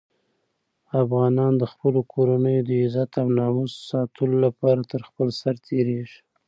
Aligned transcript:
افغانان 1.01 1.53
د 1.57 1.63
خپلو 1.71 1.99
کورنیو 2.13 2.65
د 2.67 2.69
عزت 2.83 3.11
او 3.21 3.27
ناموس 3.37 3.73
ساتلو 3.89 4.35
لپاره 4.45 4.81
تر 4.91 5.01
خپل 5.09 5.27
سر 5.41 5.55
تېرېږي. 5.67 6.19